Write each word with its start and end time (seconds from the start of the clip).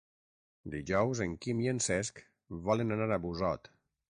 Dijous 0.75 1.21
en 1.27 1.35
Quim 1.43 1.61
i 1.67 1.71
en 1.75 1.83
Cesc 1.89 2.25
volen 2.71 2.97
anar 2.97 3.11
a 3.19 3.23
Busot. 3.29 3.73